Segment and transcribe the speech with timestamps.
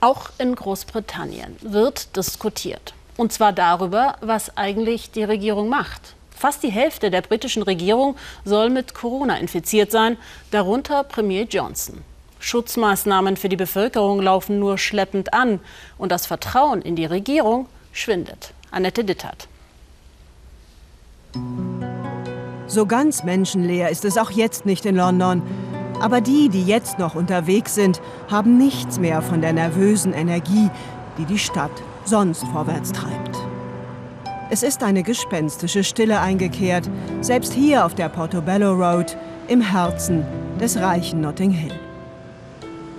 [0.00, 2.94] Auch in Großbritannien wird diskutiert.
[3.16, 6.14] Und zwar darüber, was eigentlich die Regierung macht.
[6.30, 10.18] Fast die Hälfte der britischen Regierung soll mit Corona infiziert sein,
[10.50, 12.02] darunter Premier Johnson.
[12.40, 15.60] Schutzmaßnahmen für die Bevölkerung laufen nur schleppend an
[15.96, 18.52] und das Vertrauen in die Regierung schwindet.
[18.70, 19.48] Annette Dittert.
[22.66, 25.42] So ganz menschenleer ist es auch jetzt nicht in London.
[26.00, 28.00] Aber die, die jetzt noch unterwegs sind,
[28.30, 30.70] haben nichts mehr von der nervösen Energie,
[31.18, 31.70] die die Stadt
[32.04, 33.36] sonst vorwärts treibt.
[34.50, 36.88] Es ist eine gespenstische Stille eingekehrt,
[37.20, 39.16] selbst hier auf der Portobello Road,
[39.48, 40.24] im Herzen
[40.60, 41.74] des reichen Notting Hill.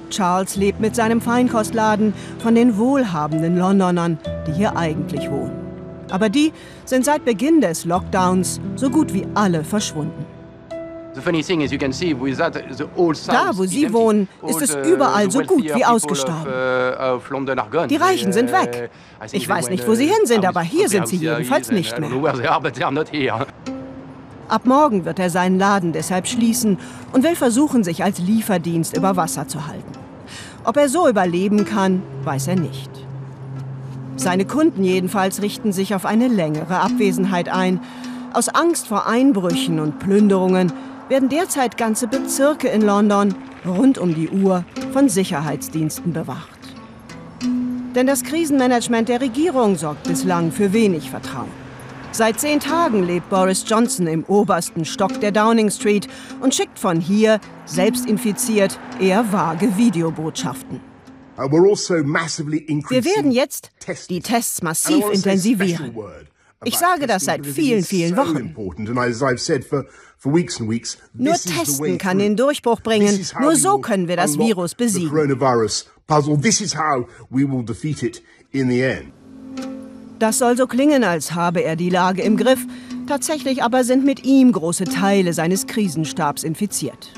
[0.10, 4.18] Charles lebt mit seinem Feinkostladen von den wohlhabenden Londonern,
[4.48, 5.52] die hier eigentlich wohnen.
[6.10, 6.54] Aber die
[6.86, 10.37] sind seit Beginn des Lockdowns so gut wie alle verschwunden.
[13.28, 16.48] Da, wo Sie wohnen, ist es überall so gut wie ausgestorben.
[16.48, 18.90] Uh, die Reichen sind weg.
[19.32, 22.10] Ich weiß nicht, wo sie hin sind, aber hier sind sie jedenfalls nicht mehr.
[24.50, 26.78] Ab morgen wird er seinen Laden deshalb schließen
[27.12, 29.92] und will versuchen, sich als Lieferdienst über Wasser zu halten.
[30.64, 32.90] Ob er so überleben kann, weiß er nicht.
[34.16, 37.80] Seine Kunden jedenfalls richten sich auf eine längere Abwesenheit ein.
[38.34, 40.74] Aus Angst vor Einbrüchen und Plünderungen
[41.10, 44.64] werden derzeit ganze Bezirke in London rund um die Uhr
[44.94, 46.50] von Sicherheitsdiensten bewacht.
[47.96, 51.52] Denn das Krisenmanagement der Regierung sorgt bislang für wenig Vertrauen.
[52.12, 56.08] Seit zehn Tagen lebt Boris Johnson im obersten Stock der Downing Street
[56.42, 60.80] und schickt von hier, selbst infiziert, eher vage Videobotschaften.
[61.36, 63.72] Also Wir werden jetzt
[64.10, 65.94] die Tests massiv intensivieren.
[66.64, 68.56] Ich sage das seit vielen, vielen Wochen.
[71.14, 73.26] Nur Testen kann den Durchbruch bringen.
[73.40, 75.12] Nur so können wir das Virus besiegen.
[80.20, 82.66] Das soll so klingen, als habe er die Lage im Griff.
[83.08, 87.14] Tatsächlich aber sind mit ihm große Teile seines Krisenstabs infiziert.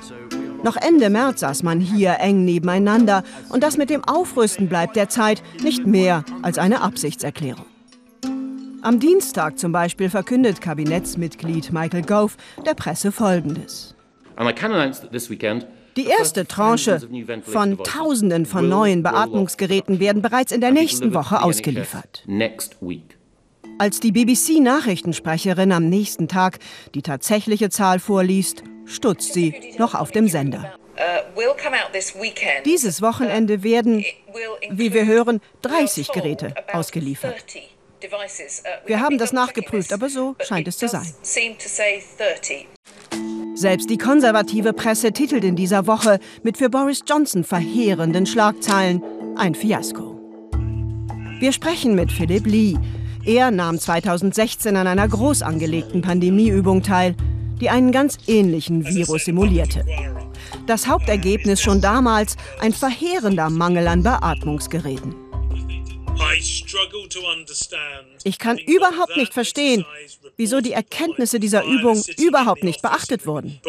[0.64, 5.42] Noch Ende März saß man hier eng nebeneinander und das mit dem Aufrüsten bleibt derzeit
[5.64, 7.66] nicht mehr als eine Absichtserklärung.
[8.82, 12.34] Am Dienstag zum Beispiel verkündet Kabinettsmitglied Michael Gove
[12.66, 13.94] der Presse Folgendes.
[15.98, 17.02] Die erste Tranche
[17.44, 22.24] von Tausenden von neuen Beatmungsgeräten werden bereits in der nächsten Woche ausgeliefert.
[23.80, 26.60] Als die BBC-Nachrichtensprecherin am nächsten Tag
[26.96, 30.74] die tatsächliche Zahl vorliest, stutzt sie noch auf dem Sender.
[30.96, 31.42] Uh,
[32.66, 34.06] Dieses Wochenende werden,
[34.70, 37.46] wie wir hören, 30 Geräte ausgeliefert.
[38.02, 41.14] Uh, wir haben das nachgeprüft, aber so scheint es zu sein.
[43.56, 49.04] Selbst die konservative Presse titelt in dieser Woche mit für Boris Johnson verheerenden Schlagzeilen
[49.36, 50.16] ein Fiasko.
[51.40, 52.78] Wir sprechen mit Philip Lee.
[53.26, 57.16] Er nahm 2016 an einer groß angelegten Pandemieübung teil
[57.60, 59.86] die einen ganz ähnlichen Virus simulierte.
[60.66, 65.29] Das Hauptergebnis schon damals ein verheerender Mangel an Beatmungsgeräten.
[68.24, 69.86] Ich kann überhaupt nicht verstehen,
[70.38, 73.60] wieso die Erkenntnisse dieser Übung überhaupt nicht beachtet wurden.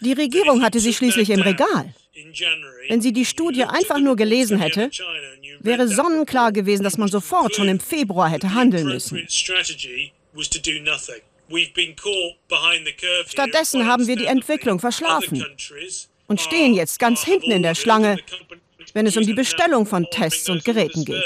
[0.00, 1.94] Die Regierung hatte sie schließlich im Regal.
[2.88, 4.90] Wenn sie die Studie einfach nur gelesen hätte,
[5.60, 9.26] wäre sonnenklar gewesen, dass man sofort schon im Februar hätte handeln müssen.
[13.28, 15.46] Stattdessen haben wir die Entwicklung verschlafen
[16.26, 18.18] und stehen jetzt ganz hinten in der Schlange,
[18.96, 21.22] wenn es um die Bestellung von Tests und Geräten geht.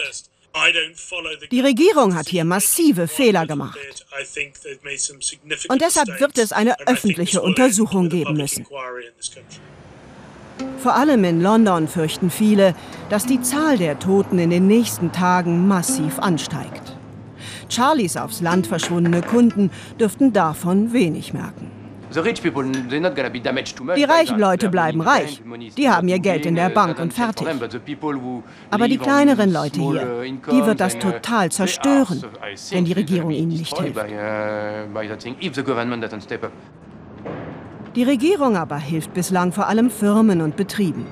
[1.53, 3.79] Die Regierung hat hier massive Fehler gemacht.
[5.69, 8.67] Und deshalb wird es eine öffentliche Untersuchung geben müssen.
[10.83, 12.75] Vor allem in London fürchten viele,
[13.09, 16.97] dass die Zahl der Toten in den nächsten Tagen massiv ansteigt.
[17.69, 19.71] Charlies aufs Land verschwundene Kunden
[20.01, 21.80] dürften davon wenig merken.
[23.97, 25.43] Die reichen Leute bleiben reich.
[25.77, 27.47] Die haben ihr Geld in der Bank und fertig.
[28.71, 32.23] Aber die kleineren Leute hier, die wird das total zerstören,
[32.71, 34.05] wenn die Regierung ihnen nicht hilft.
[37.97, 41.07] Die Regierung aber hilft bislang vor allem Firmen und Betrieben.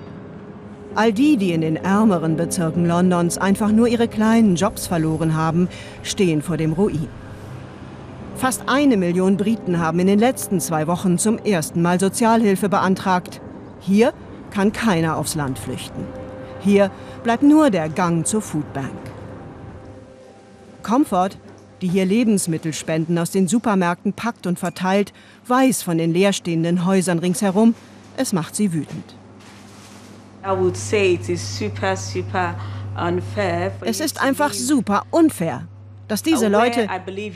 [0.95, 5.69] All die, die in den ärmeren Bezirken Londons einfach nur ihre kleinen Jobs verloren haben,
[6.03, 7.09] stehen vor dem Ruin.
[8.39, 13.41] Fast eine Million Briten haben in den letzten zwei Wochen zum ersten Mal Sozialhilfe beantragt.
[13.81, 14.13] Hier
[14.53, 16.05] kann keiner aufs Land flüchten.
[16.61, 16.93] Hier
[17.25, 18.93] bleibt nur der Gang zur Foodbank.
[20.85, 21.31] Comfort,
[21.83, 25.13] die hier Lebensmittelspenden aus den Supermärkten packt und verteilt,
[25.49, 27.75] weiß von den leerstehenden Häusern ringsherum.
[28.17, 29.17] Es macht sie wütend.
[33.81, 35.67] Es ist einfach super unfair,
[36.09, 36.89] dass diese Leute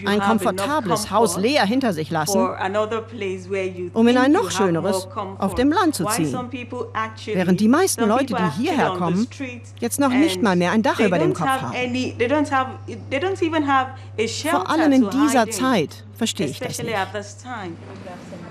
[0.06, 2.48] ein komfortables Haus leer hinter sich lassen,
[3.92, 5.08] um in ein noch schöneres
[5.38, 6.36] auf dem Land zu ziehen.
[7.26, 9.28] Während die meisten Leute, die hierher kommen,
[9.78, 11.74] jetzt noch nicht mal mehr ein Dach über dem Kopf haben.
[14.50, 16.96] Vor allem in dieser Zeit verstehe ich das nicht.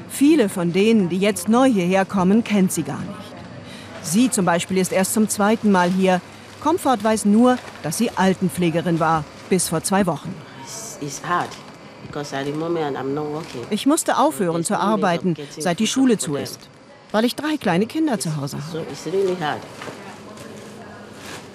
[0.10, 3.32] Viele von denen, die jetzt neu hierher kommen, kennt sie gar nicht.
[4.04, 6.22] Sie zum Beispiel ist erst zum zweiten Mal hier.
[6.62, 10.34] Comfort weiß nur, dass sie Altenpflegerin war, bis vor zwei Wochen.
[13.70, 16.70] Ich musste aufhören zu arbeiten, seit die Schule zu ist,
[17.12, 18.86] weil ich drei kleine Kinder zu Hause habe.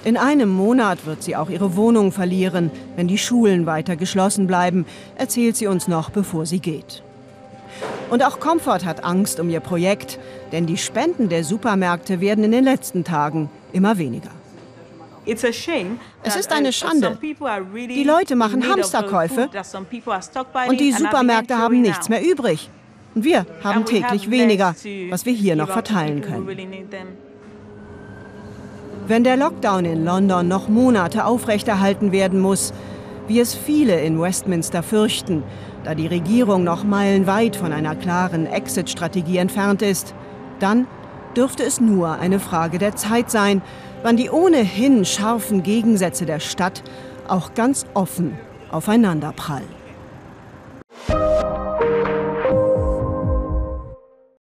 [0.04, 4.84] In einem Monat wird sie auch ihre Wohnung verlieren, wenn die Schulen weiter geschlossen bleiben,
[5.16, 7.02] erzählt sie uns noch, bevor sie geht.
[8.10, 10.18] Und auch Comfort hat Angst um ihr Projekt,
[10.52, 14.30] denn die Spenden der Supermärkte werden in den letzten Tagen immer weniger.
[15.26, 17.18] Es ist eine uh, Schande.
[17.20, 19.48] Die Leute machen Hamsterkäufe
[20.68, 22.70] und die Supermärkte haben nichts mehr übrig.
[23.14, 24.74] Und wir haben täglich weniger,
[25.10, 26.46] was wir hier noch verteilen können.
[29.08, 32.72] Wenn der Lockdown in London noch Monate aufrechterhalten werden muss,
[33.28, 35.44] wie es viele in Westminster fürchten,
[35.84, 40.14] da die Regierung noch meilenweit von einer klaren Exit-Strategie entfernt ist,
[40.58, 40.86] dann
[41.36, 43.62] dürfte es nur eine Frage der Zeit sein,
[44.02, 46.82] wann die ohnehin scharfen Gegensätze der Stadt
[47.28, 48.38] auch ganz offen
[48.70, 49.85] aufeinanderprallen.